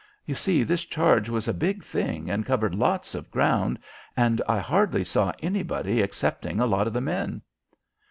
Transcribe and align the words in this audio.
You 0.25 0.33
see, 0.33 0.63
this 0.63 0.83
charge 0.83 1.29
was 1.29 1.47
a 1.47 1.53
big 1.53 1.83
thing 1.83 2.27
and 2.31 2.43
covered 2.43 2.73
lots 2.73 3.13
of 3.13 3.29
ground, 3.29 3.77
and 4.17 4.41
I 4.49 4.57
hardly 4.57 5.03
saw 5.03 5.31
anybody 5.43 6.01
excepting 6.01 6.59
a 6.59 6.65
lot 6.65 6.87
of 6.87 6.93
the 6.93 7.01
men." 7.01 7.43